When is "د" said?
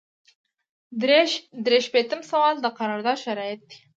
2.61-2.65